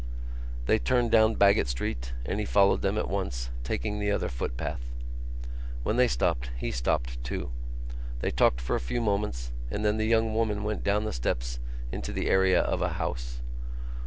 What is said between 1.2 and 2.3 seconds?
Baggot Street